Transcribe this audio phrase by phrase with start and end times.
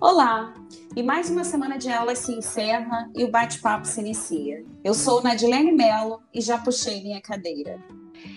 [0.00, 0.54] Olá!
[0.94, 4.64] E mais uma semana de aulas se encerra e o bate-papo se inicia.
[4.84, 7.82] Eu sou Nadilene Mello e já puxei minha cadeira.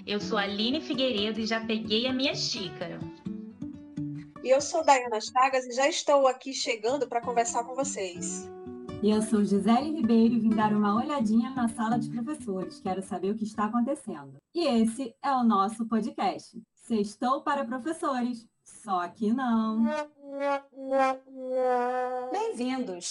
[0.07, 2.97] Eu sou Aline Figueiredo e já peguei a minha xícara.
[4.43, 8.49] E eu sou Dayana Chagas e já estou aqui chegando para conversar com vocês.
[9.03, 12.81] E eu sou Gisele Ribeiro e vim dar uma olhadinha na sala de professores.
[12.81, 14.33] Quero saber o que está acontecendo.
[14.51, 16.59] E esse é o nosso podcast.
[16.73, 18.47] Sextou para professores.
[18.63, 19.85] Só que não.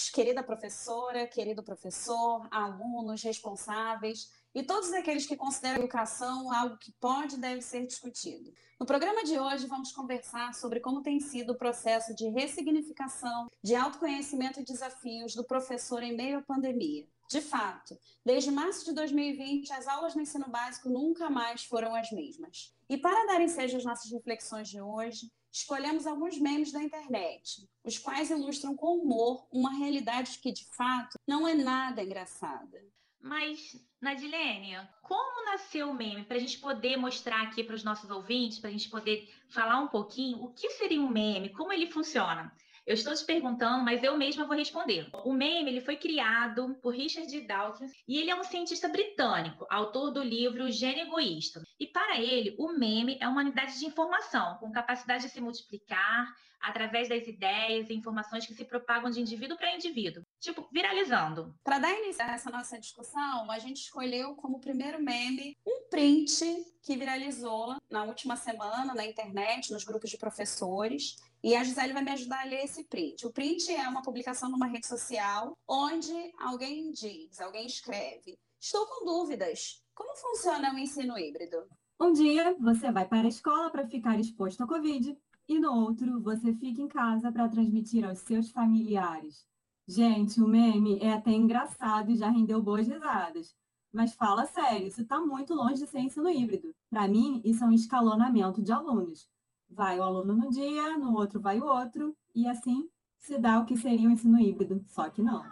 [0.09, 6.91] Querida professora, querido professor, alunos, responsáveis e todos aqueles que consideram a educação algo que
[6.93, 8.53] pode e deve ser discutido.
[8.79, 13.75] No programa de hoje, vamos conversar sobre como tem sido o processo de ressignificação, de
[13.75, 17.07] autoconhecimento e desafios do professor em meio à pandemia.
[17.29, 22.11] De fato, desde março de 2020, as aulas no ensino básico nunca mais foram as
[22.11, 22.75] mesmas.
[22.89, 27.97] E para dar ensejo às nossas reflexões de hoje, escolhemos alguns memes da internet, os
[27.97, 32.81] quais ilustram com humor uma realidade que, de fato, não é nada engraçada.
[33.19, 36.23] Mas, Nadilene, como nasceu o meme?
[36.23, 39.79] Para a gente poder mostrar aqui para os nossos ouvintes, para a gente poder falar
[39.79, 42.51] um pouquinho o que seria um meme, como ele funciona.
[42.85, 45.07] Eu estou te perguntando, mas eu mesma vou responder.
[45.23, 50.11] O meme ele foi criado por Richard Dawkins e ele é um cientista britânico, autor
[50.11, 51.61] do livro Gênio Egoísta.
[51.79, 56.27] E para ele, o meme é uma unidade de informação com capacidade de se multiplicar
[56.61, 61.55] através das ideias e informações que se propagam de indivíduo para indivíduo, tipo viralizando.
[61.63, 66.45] Para dar início a essa nossa discussão, a gente escolheu como primeiro meme um print
[66.83, 72.03] que viralizou na última semana na internet, nos grupos de professores, e a Gisele vai
[72.03, 73.25] me ajudar a ler esse print.
[73.25, 79.05] O print é uma publicação numa rede social onde alguém diz, alguém escreve: Estou com
[79.05, 79.81] dúvidas.
[79.95, 81.67] Como funciona o ensino híbrido?
[81.99, 85.17] Um dia você vai para a escola para ficar exposto ao Covid
[85.47, 89.45] e no outro você fica em casa para transmitir aos seus familiares.
[89.87, 93.55] Gente, o meme é até engraçado e já rendeu boas risadas.
[93.91, 96.73] Mas fala sério, isso está muito longe de ser ensino híbrido.
[96.89, 99.27] Para mim, isso é um escalonamento de alunos
[99.71, 102.89] vai o aluno no dia, no outro vai o outro, e assim
[103.19, 105.43] se dá o que seria o ensino híbrido, só que não.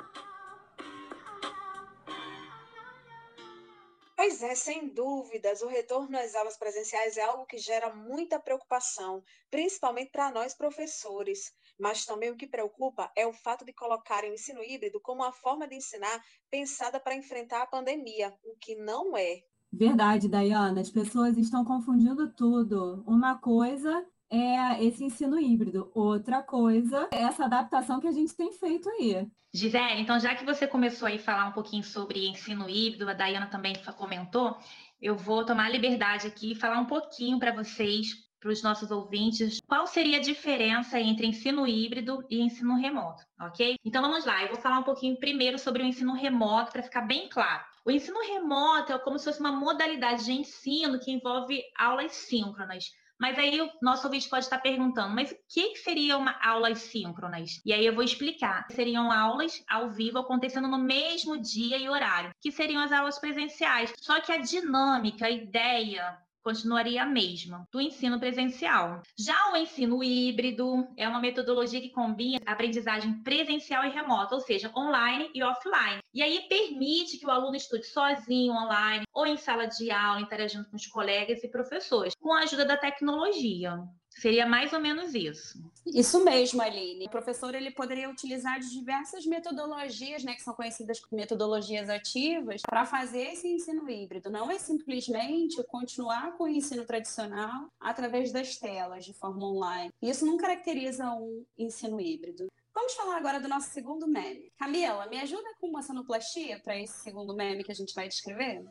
[4.15, 9.23] Pois é, sem dúvidas, o retorno às aulas presenciais é algo que gera muita preocupação,
[9.49, 11.53] principalmente para nós professores.
[11.79, 15.31] Mas também o que preocupa é o fato de colocarem o ensino híbrido como uma
[15.31, 19.41] forma de ensinar pensada para enfrentar a pandemia, o que não é.
[19.71, 20.81] Verdade, Dayana.
[20.81, 23.03] As pessoas estão confundindo tudo.
[23.05, 28.51] Uma coisa é esse ensino híbrido, outra coisa é essa adaptação que a gente tem
[28.53, 29.27] feito aí.
[29.51, 33.13] Gisele, então já que você começou aí a falar um pouquinho sobre ensino híbrido, a
[33.13, 34.55] Dayana também comentou,
[35.01, 38.89] eu vou tomar a liberdade aqui e falar um pouquinho para vocês, para os nossos
[38.91, 43.75] ouvintes, qual seria a diferença entre ensino híbrido e ensino remoto, ok?
[43.83, 47.01] Então vamos lá, eu vou falar um pouquinho primeiro sobre o ensino remoto para ficar
[47.01, 47.63] bem claro.
[47.85, 52.85] O ensino remoto é como se fosse uma modalidade de ensino que envolve aulas síncronas.
[53.19, 57.59] Mas aí o nosso ouvinte pode estar perguntando, mas o que seria uma aulas síncronas?
[57.65, 58.65] E aí eu vou explicar.
[58.71, 63.93] Seriam aulas ao vivo acontecendo no mesmo dia e horário, que seriam as aulas presenciais.
[63.99, 69.01] Só que a dinâmica, a ideia continuaria a mesma do ensino presencial.
[69.17, 74.71] Já o ensino híbrido é uma metodologia que combina aprendizagem presencial e remota, ou seja,
[74.75, 75.99] online e offline.
[76.13, 80.69] E aí permite que o aluno estude sozinho online ou em sala de aula, interagindo
[80.69, 83.77] com os colegas e professores, com a ajuda da tecnologia.
[84.09, 85.57] Seria mais ou menos isso.
[85.85, 87.05] Isso mesmo, Aline.
[87.05, 92.85] O professor ele poderia utilizar diversas metodologias, né, que são conhecidas como metodologias ativas, para
[92.85, 94.29] fazer esse ensino híbrido.
[94.29, 99.91] Não é simplesmente continuar com o ensino tradicional através das telas de forma online.
[100.01, 102.51] Isso não caracteriza um ensino híbrido.
[102.73, 104.51] Vamos falar agora do nosso segundo meme.
[104.57, 108.63] Camila, me ajuda com uma sonoplastia para esse segundo meme que a gente vai descrever?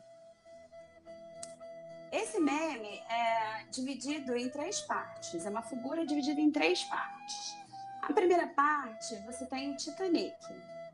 [2.11, 7.55] Esse meme é dividido em três partes, é uma figura dividida em três partes.
[8.01, 10.35] A primeira parte, você tem Titanic,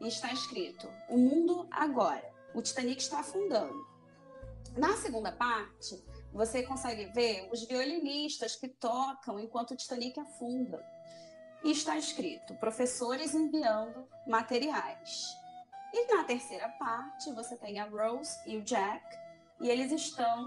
[0.02, 2.34] e está escrito: O mundo agora.
[2.54, 3.86] O Titanic está afundando.
[4.78, 6.02] Na segunda parte,
[6.34, 10.86] você consegue ver os violinistas que tocam enquanto o Titanic afunda.
[11.64, 15.36] E está escrito: professores enviando materiais.
[15.94, 19.06] E na terceira parte, você tem a Rose e o Jack,
[19.62, 20.46] e eles estão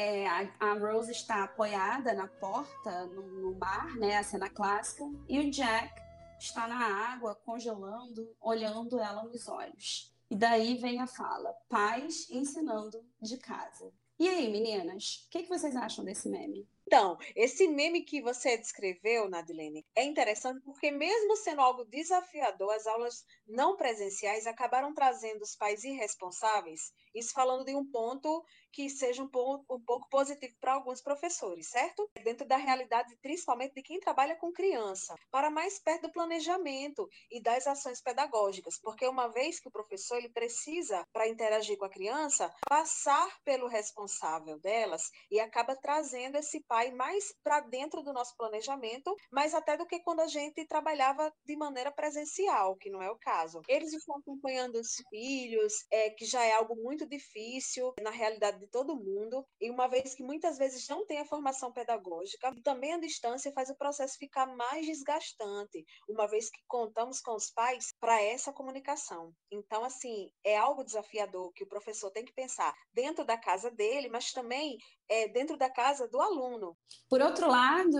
[0.00, 5.04] é, a, a, Rose está apoiada na porta, no, no, mar, né, a cena clássica,
[5.28, 6.00] e o Jack
[6.38, 10.10] está na água, congelando, olhando ela nos olhos.
[10.30, 13.92] E daí vem a fala: pais ensinando de casa.
[14.18, 16.66] E aí, meninas, o que, que vocês acham desse meme?
[16.92, 22.84] Então, esse meme que você descreveu, Nadilene, é interessante porque, mesmo sendo algo desafiador, as
[22.84, 28.42] aulas não presenciais acabaram trazendo os pais irresponsáveis, isso falando de um ponto
[28.72, 32.10] que seja um pouco, um pouco positivo para alguns professores, certo?
[32.24, 37.40] Dentro da realidade, principalmente de quem trabalha com criança, para mais perto do planejamento e
[37.40, 41.90] das ações pedagógicas, porque uma vez que o professor ele precisa, para interagir com a
[41.90, 48.36] criança, passar pelo responsável delas e acaba trazendo esse pai mais para dentro do nosso
[48.36, 53.10] planejamento, mais até do que quando a gente trabalhava de maneira presencial, que não é
[53.10, 53.60] o caso.
[53.68, 58.68] Eles estão acompanhando os filhos, é, que já é algo muito difícil na realidade de
[58.68, 63.00] todo mundo, e uma vez que muitas vezes não tem a formação pedagógica, também a
[63.00, 68.22] distância faz o processo ficar mais desgastante, uma vez que contamos com os pais para
[68.22, 69.32] essa comunicação.
[69.50, 74.08] Então, assim, é algo desafiador que o professor tem que pensar dentro da casa dele,
[74.08, 74.78] mas também
[75.08, 76.69] é, dentro da casa do aluno.
[77.08, 77.98] Por outro lado,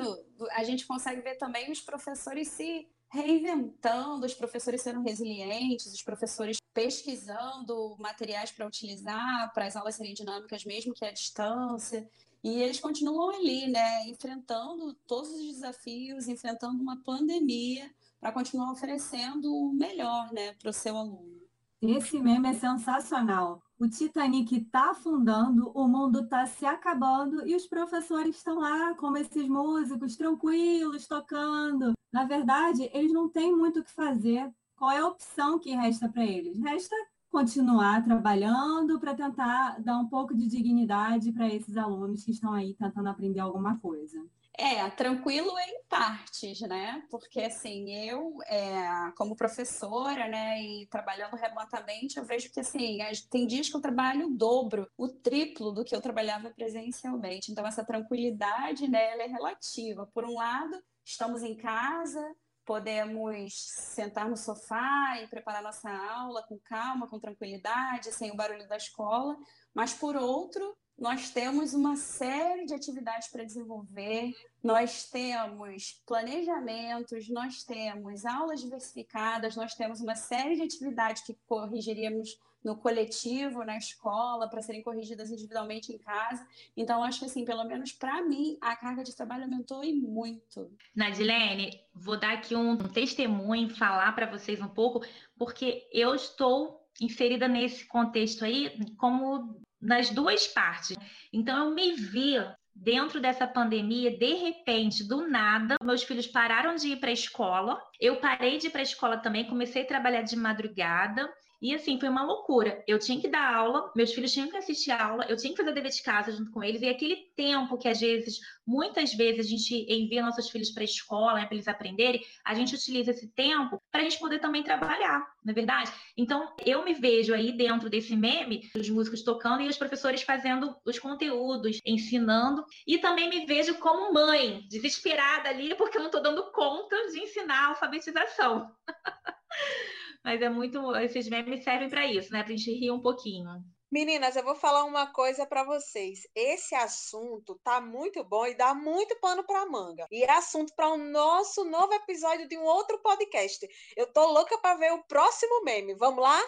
[0.53, 6.59] a gente consegue ver também os professores se reinventando, os professores sendo resilientes, os professores
[6.73, 12.09] pesquisando materiais para utilizar, para as aulas serem dinâmicas mesmo que à distância.
[12.43, 19.55] E eles continuam ali, né, enfrentando todos os desafios, enfrentando uma pandemia para continuar oferecendo
[19.55, 21.41] o melhor, né, para o seu aluno.
[21.83, 23.63] Esse meme é sensacional.
[23.81, 29.17] O Titanic está afundando, o mundo está se acabando e os professores estão lá como
[29.17, 31.95] esses músicos tranquilos tocando.
[32.13, 34.53] Na verdade, eles não têm muito o que fazer.
[34.77, 36.59] Qual é a opção que resta para eles?
[36.59, 36.95] Resta
[37.31, 42.75] continuar trabalhando para tentar dar um pouco de dignidade para esses alunos que estão aí
[42.75, 44.21] tentando aprender alguma coisa.
[44.59, 47.03] É, tranquilo em partes, né?
[47.09, 52.99] Porque, assim, eu, é, como professora, né, e trabalhando remotamente, eu vejo que, assim,
[53.31, 57.51] tem dias que eu trabalho o dobro, o triplo do que eu trabalhava presencialmente.
[57.51, 60.07] Então, essa tranquilidade, né, ela é relativa.
[60.13, 62.23] Por um lado, estamos em casa,
[62.71, 68.69] podemos sentar no sofá e preparar nossa aula com calma, com tranquilidade, sem o barulho
[68.69, 69.37] da escola,
[69.75, 74.33] mas, por outro, nós temos uma série de atividades para desenvolver,
[74.63, 82.39] nós temos planejamentos, nós temos aulas diversificadas, nós temos uma série de atividades que corrigiríamos
[82.65, 86.47] no coletivo, na escola, para serem corrigidas individualmente em casa.
[86.77, 90.71] Então, acho que, assim, pelo menos para mim, a carga de trabalho aumentou e muito.
[90.95, 95.05] Nadilene, vou dar aqui um testemunho, falar para vocês um pouco,
[95.39, 100.97] porque eu estou inserida nesse contexto aí como nas duas partes.
[101.33, 102.37] Então, eu me vi
[102.75, 107.81] dentro dessa pandemia, de repente, do nada, meus filhos pararam de ir para a escola.
[107.99, 111.31] Eu parei de ir para a escola também, comecei a trabalhar de madrugada.
[111.61, 112.83] E assim, foi uma loucura.
[112.87, 115.59] Eu tinha que dar aula, meus filhos tinham que assistir a aula, eu tinha que
[115.59, 119.47] fazer dever de casa junto com eles, e aquele tempo que às vezes, muitas vezes,
[119.47, 123.11] a gente envia nossos filhos para a escola, né, para eles aprenderem, a gente utiliza
[123.11, 125.93] esse tempo para a gente poder também trabalhar, não é verdade?
[126.17, 130.75] Então, eu me vejo aí dentro desse meme, os músicos tocando e os professores fazendo
[130.85, 136.23] os conteúdos, ensinando, e também me vejo como mãe, desesperada ali, porque eu não estou
[136.23, 138.71] dando conta de ensinar a alfabetização.
[140.25, 140.95] Mas é muito.
[140.97, 142.43] Esses memes servem para isso, né?
[142.43, 143.49] Para a gente rir um pouquinho.
[143.93, 146.21] Meninas, eu vou falar uma coisa para vocês.
[146.33, 150.07] Esse assunto tá muito bom e dá muito pano para manga.
[150.13, 153.67] E é assunto para o um nosso novo episódio de um outro podcast.
[153.97, 155.97] Eu tô louca para ver o próximo meme.
[155.97, 156.41] Vamos lá?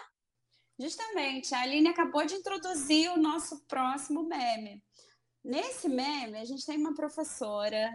[0.79, 4.81] Justamente, a Aline acabou de introduzir o nosso próximo meme.
[5.43, 7.91] Nesse meme, a gente tem uma professora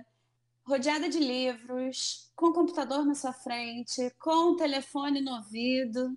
[0.68, 6.14] rodeada de livros, com o computador na sua frente, com o telefone no ouvido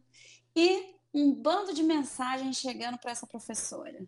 [0.53, 4.05] e um bando de mensagens chegando para essa professora.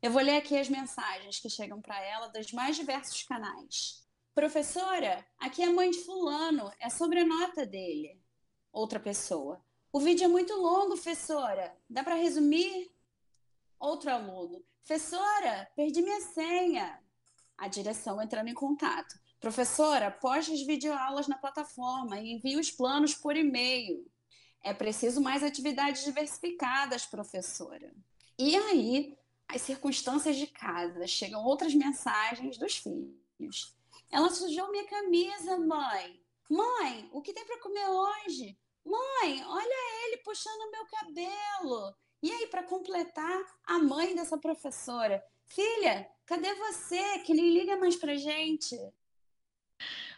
[0.00, 4.02] Eu vou ler aqui as mensagens que chegam para ela dos mais diversos canais.
[4.34, 8.18] Professora, aqui é a mãe de Fulano, é sobre a nota dele.
[8.72, 9.62] Outra pessoa.
[9.92, 11.76] O vídeo é muito longo, professora.
[11.88, 12.90] Dá para resumir?
[13.78, 14.64] Outro aluno.
[14.86, 16.98] Professora, perdi minha senha.
[17.58, 19.20] A direção entrando em contato.
[19.42, 24.08] Professora, poste as videoaulas na plataforma e envie os planos por e-mail.
[24.62, 27.92] É preciso mais atividades diversificadas, professora.
[28.38, 29.18] E aí,
[29.48, 33.76] as circunstâncias de casa, chegam outras mensagens dos filhos.
[34.12, 36.22] Ela sujou minha camisa, mãe.
[36.48, 38.56] Mãe, o que tem para comer hoje?
[38.84, 41.92] Mãe, olha ele puxando meu cabelo.
[42.22, 45.20] E aí, para completar, a mãe dessa professora.
[45.46, 48.78] Filha, cadê você que nem liga mais pra gente?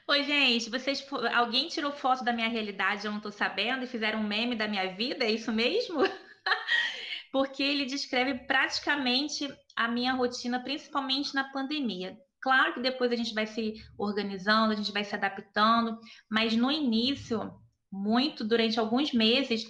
[0.06, 4.20] Oi, gente, vocês, alguém tirou foto da minha realidade, eu não estou sabendo, e fizeram
[4.20, 6.00] um meme da minha vida, é isso mesmo?
[7.32, 12.18] Porque ele descreve praticamente a minha rotina, principalmente na pandemia.
[12.40, 15.98] Claro que depois a gente vai se organizando, a gente vai se adaptando,
[16.30, 17.50] mas no início,
[17.90, 19.64] muito durante alguns meses,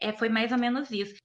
[0.00, 1.16] é, foi mais ou menos isso.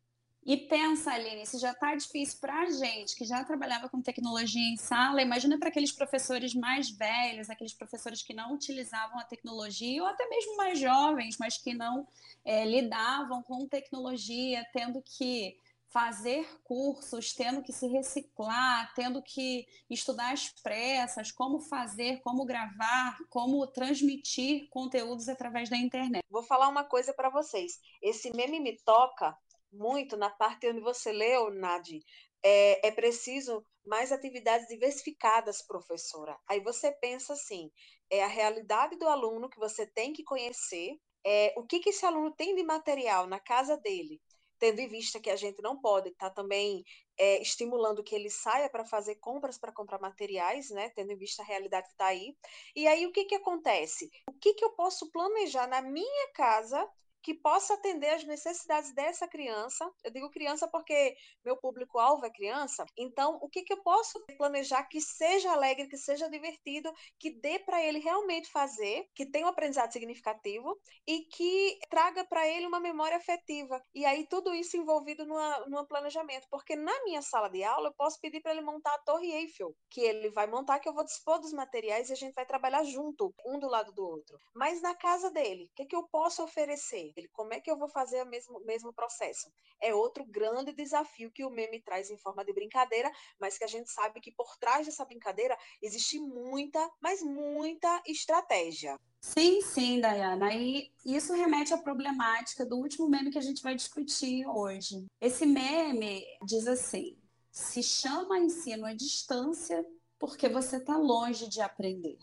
[0.45, 4.73] E pensa, Aline, se já está difícil para a gente, que já trabalhava com tecnologia
[4.73, 10.01] em sala, imagina para aqueles professores mais velhos, aqueles professores que não utilizavam a tecnologia,
[10.01, 12.05] ou até mesmo mais jovens, mas que não
[12.43, 15.57] é, lidavam com tecnologia, tendo que
[15.93, 23.15] fazer cursos, tendo que se reciclar, tendo que estudar as pressas, como fazer, como gravar,
[23.29, 26.25] como transmitir conteúdos através da internet.
[26.29, 27.79] Vou falar uma coisa para vocês.
[28.01, 29.37] Esse meme me toca
[29.73, 31.99] muito na parte onde você leu, Nadi.
[32.43, 36.37] É, é preciso mais atividades diversificadas, professora.
[36.47, 37.71] Aí você pensa assim:
[38.09, 42.05] é a realidade do aluno que você tem que conhecer, é, o que, que esse
[42.05, 44.21] aluno tem de material na casa dele,
[44.59, 46.83] tendo em vista que a gente não pode estar tá também
[47.17, 50.89] é, estimulando que ele saia para fazer compras para comprar materiais, né?
[50.89, 52.35] Tendo em vista a realidade que está aí.
[52.75, 54.09] E aí o que, que acontece?
[54.29, 56.89] O que, que eu posso planejar na minha casa
[57.23, 59.89] que possa atender às necessidades dessa criança.
[60.03, 62.85] Eu digo criança porque meu público-alvo é criança.
[62.97, 67.59] Então, o que, que eu posso planejar que seja alegre, que seja divertido, que dê
[67.59, 70.77] para ele realmente fazer, que tenha um aprendizado significativo
[71.07, 73.81] e que traga para ele uma memória afetiva.
[73.95, 76.47] E aí, tudo isso envolvido no planejamento.
[76.49, 79.73] Porque na minha sala de aula, eu posso pedir para ele montar a Torre Eiffel,
[79.89, 82.83] que ele vai montar, que eu vou dispor dos materiais e a gente vai trabalhar
[82.83, 84.37] junto, um do lado do outro.
[84.53, 87.12] Mas na casa dele, o que, que eu posso oferecer?
[87.31, 89.51] Como é que eu vou fazer o mesmo, mesmo processo?
[89.81, 93.67] É outro grande desafio que o meme traz em forma de brincadeira, mas que a
[93.67, 98.99] gente sabe que por trás dessa brincadeira existe muita, mas muita estratégia.
[99.21, 100.53] Sim, sim, Dayana.
[100.53, 105.05] E isso remete à problemática do último meme que a gente vai discutir hoje.
[105.21, 107.17] Esse meme diz assim:
[107.51, 109.85] se chama ensino à distância
[110.19, 112.17] porque você está longe de aprender.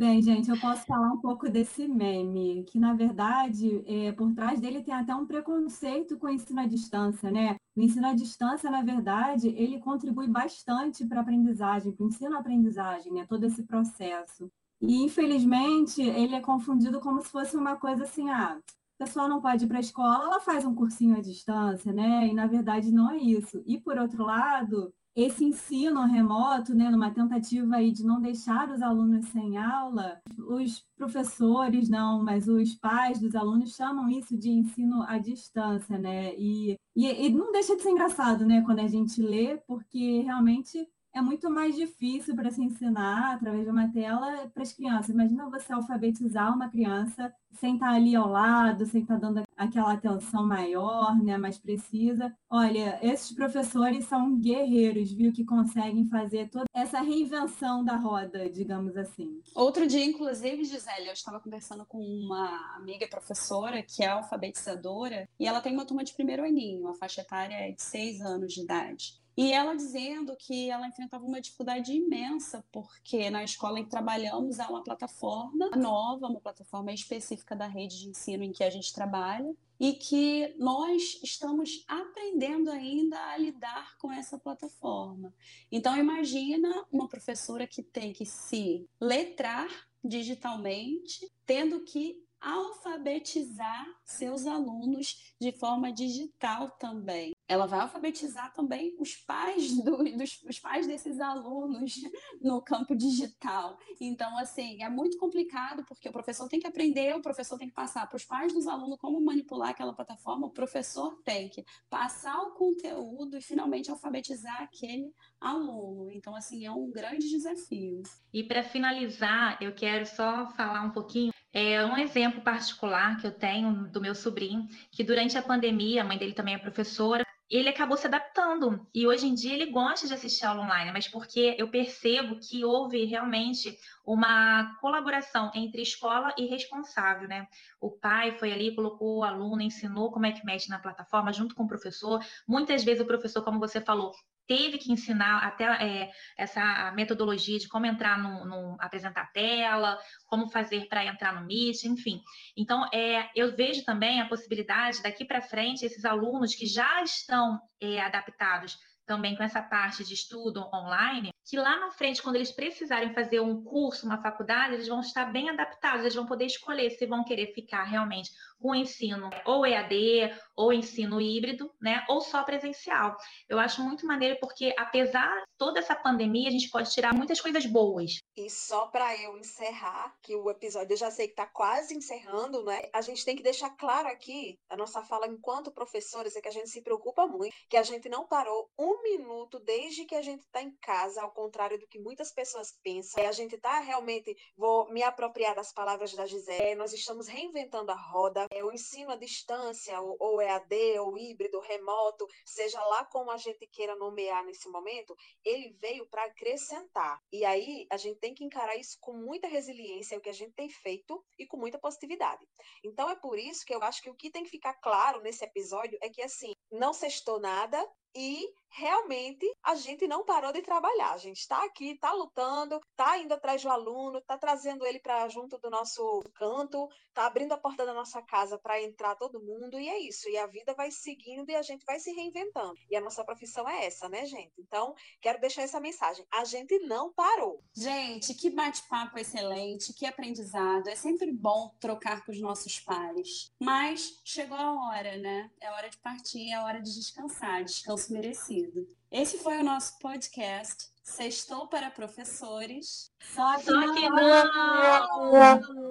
[0.00, 4.58] Bem, gente, eu posso falar um pouco desse meme, que na verdade, é, por trás
[4.58, 7.56] dele tem até um preconceito com o ensino à distância, né?
[7.76, 13.12] O ensino à distância, na verdade, ele contribui bastante para a aprendizagem, para o ensino-aprendizagem,
[13.12, 13.26] né?
[13.28, 14.50] Todo esse processo.
[14.80, 18.58] E, infelizmente, ele é confundido como se fosse uma coisa assim, ah,
[18.98, 22.26] a pessoa não pode ir para a escola, ela faz um cursinho à distância, né?
[22.26, 23.62] E, na verdade, não é isso.
[23.66, 28.80] E, por outro lado, esse ensino remoto, né, numa tentativa aí de não deixar os
[28.80, 35.02] alunos sem aula, os professores não, mas os pais dos alunos chamam isso de ensino
[35.02, 36.34] à distância, né?
[36.36, 40.86] E, e, e não deixa de ser engraçado, né, quando a gente lê, porque realmente
[41.12, 45.10] é muito mais difícil para se ensinar através de uma tela para as crianças.
[45.10, 50.46] Imagina você alfabetizar uma criança sem estar ali ao lado, sem estar dando aquela atenção
[50.46, 52.34] maior, né, mais precisa.
[52.48, 58.96] Olha, esses professores são guerreiros, viu, que conseguem fazer toda essa reinvenção da roda, digamos
[58.96, 59.40] assim.
[59.54, 65.46] Outro dia, inclusive, Gisele, eu estava conversando com uma amiga professora que é alfabetizadora e
[65.46, 68.62] ela tem uma turma de primeiro aninho, a faixa etária é de seis anos de
[68.62, 69.19] idade.
[69.40, 74.60] E ela dizendo que ela enfrentava uma dificuldade imensa, porque na escola em que trabalhamos
[74.60, 78.92] há uma plataforma nova, uma plataforma específica da rede de ensino em que a gente
[78.92, 85.32] trabalha, e que nós estamos aprendendo ainda a lidar com essa plataforma.
[85.72, 89.70] Então imagina uma professora que tem que se letrar
[90.04, 97.32] digitalmente, tendo que alfabetizar seus alunos de forma digital também.
[97.46, 101.94] Ela vai alfabetizar também os pais do, dos os pais desses alunos
[102.40, 103.78] no campo digital.
[104.00, 107.74] Então, assim, é muito complicado porque o professor tem que aprender, o professor tem que
[107.74, 112.40] passar para os pais dos alunos como manipular aquela plataforma, o professor tem que passar
[112.42, 116.10] o conteúdo e finalmente alfabetizar aquele aluno.
[116.10, 118.02] Então, assim, é um grande desafio.
[118.32, 123.32] E para finalizar, eu quero só falar um pouquinho é um exemplo particular que eu
[123.32, 127.68] tenho do meu sobrinho, que durante a pandemia, a mãe dele também é professora, ele
[127.68, 131.56] acabou se adaptando e hoje em dia ele gosta de assistir aula online, mas porque
[131.58, 133.76] eu percebo que houve realmente
[134.06, 137.48] uma colaboração entre escola e responsável, né?
[137.80, 141.56] O pai foi ali, colocou o aluno, ensinou como é que mexe na plataforma junto
[141.56, 142.24] com o professor.
[142.46, 144.12] Muitas vezes o professor, como você falou,
[144.50, 150.50] teve que ensinar até é, essa metodologia de como entrar no, no apresentar tela, como
[150.50, 152.20] fazer para entrar no Meet, enfim.
[152.56, 157.60] Então, é, eu vejo também a possibilidade daqui para frente esses alunos que já estão
[157.80, 158.76] é, adaptados
[159.10, 163.40] também com essa parte de estudo online, que lá na frente, quando eles precisarem fazer
[163.40, 167.24] um curso, uma faculdade, eles vão estar bem adaptados, eles vão poder escolher se vão
[167.24, 173.16] querer ficar realmente com ensino ou EAD, ou ensino híbrido, né, ou só presencial.
[173.48, 177.40] Eu acho muito maneiro porque, apesar de toda essa pandemia, a gente pode tirar muitas
[177.40, 178.20] coisas boas.
[178.40, 182.64] E só para eu encerrar, que o episódio eu já sei que está quase encerrando,
[182.64, 182.88] né?
[182.90, 186.50] A gente tem que deixar claro aqui, a nossa fala enquanto professores, é que a
[186.50, 190.40] gente se preocupa muito, que a gente não parou um minuto desde que a gente
[190.40, 193.22] está em casa, ao contrário do que muitas pessoas pensam.
[193.26, 197.94] A gente está realmente, vou me apropriar das palavras da Gisele, nós estamos reinventando a
[197.94, 203.30] roda, é, o ensino à distância, ou, ou EAD, ou híbrido, remoto, seja lá como
[203.30, 207.20] a gente queira nomear nesse momento, ele veio para acrescentar.
[207.30, 210.34] E aí a gente tem que encarar isso com muita resiliência, é o que a
[210.34, 212.44] gente tem feito, e com muita positividade.
[212.84, 215.44] Então é por isso que eu acho que o que tem que ficar claro nesse
[215.44, 217.84] episódio é que assim, não sextou nada,
[218.14, 221.12] e realmente a gente não parou de trabalhar.
[221.12, 225.28] A gente está aqui, está lutando, está indo atrás do aluno, está trazendo ele para
[225.28, 229.78] junto do nosso canto, está abrindo a porta da nossa casa para entrar todo mundo,
[229.78, 230.28] e é isso.
[230.28, 232.74] E a vida vai seguindo e a gente vai se reinventando.
[232.88, 234.52] E a nossa profissão é essa, né, gente?
[234.58, 236.24] Então, quero deixar essa mensagem.
[236.32, 237.62] A gente não parou.
[237.74, 240.88] Gente, que bate-papo excelente, que aprendizado.
[240.88, 243.52] É sempre bom trocar com os nossos pares.
[243.60, 245.50] Mas chegou a hora, né?
[245.60, 247.64] É hora de partir, é hora de descansar.
[248.00, 248.88] Descanso merecido.
[249.10, 250.88] Esse foi o nosso podcast.
[251.02, 253.10] Sextou para professores.
[253.34, 255.90] Só que não!